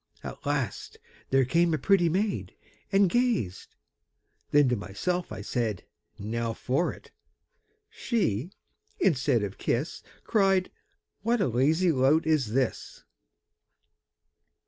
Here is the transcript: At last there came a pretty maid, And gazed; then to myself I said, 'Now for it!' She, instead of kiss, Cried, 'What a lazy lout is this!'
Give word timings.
At 0.23 0.47
last 0.47 0.97
there 1.29 1.45
came 1.45 1.75
a 1.75 1.77
pretty 1.77 2.09
maid, 2.09 2.55
And 2.91 3.07
gazed; 3.07 3.75
then 4.49 4.67
to 4.69 4.75
myself 4.75 5.31
I 5.31 5.41
said, 5.41 5.83
'Now 6.17 6.53
for 6.53 6.91
it!' 6.91 7.11
She, 7.87 8.49
instead 8.99 9.43
of 9.43 9.59
kiss, 9.59 10.01
Cried, 10.23 10.71
'What 11.21 11.39
a 11.39 11.47
lazy 11.47 11.91
lout 11.91 12.25
is 12.25 12.53
this!' 12.53 13.03